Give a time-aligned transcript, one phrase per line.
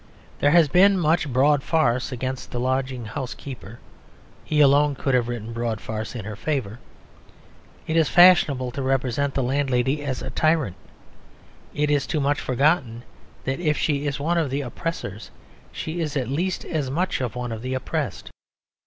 [0.39, 3.77] There has been much broad farce against the lodging house keeper:
[4.43, 6.79] he alone could have written broad farce in her favour.
[7.85, 10.75] It is fashionable to represent the landlady as a tyrant;
[11.75, 13.03] it is too much forgotten
[13.43, 15.29] that if she is one of the oppressors
[15.71, 18.31] she is at least as much one of the oppressed.